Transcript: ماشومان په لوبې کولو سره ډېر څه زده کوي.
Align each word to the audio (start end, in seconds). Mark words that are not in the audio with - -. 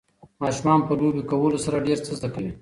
ماشومان 0.41 0.79
په 0.87 0.93
لوبې 0.99 1.23
کولو 1.31 1.57
سره 1.65 1.85
ډېر 1.87 1.99
څه 2.05 2.11
زده 2.17 2.29
کوي. 2.33 2.51